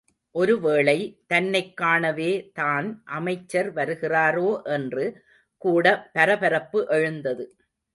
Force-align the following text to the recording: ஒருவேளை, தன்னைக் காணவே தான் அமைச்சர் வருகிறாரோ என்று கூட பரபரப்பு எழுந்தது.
ஒருவேளை, 0.35 0.95
தன்னைக் 1.27 1.77
காணவே 1.77 2.51
தான் 2.53 3.01
அமைச்சர் 3.05 3.73
வருகிறாரோ 3.73 4.61
என்று 4.71 5.05
கூட 5.61 5.85
பரபரப்பு 6.13 6.87
எழுந்தது. 6.89 7.45